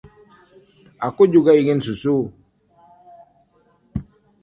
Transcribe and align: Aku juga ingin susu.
Aku 1.07 1.23
juga 1.33 1.51
ingin 1.61 1.77
susu. 1.87 2.17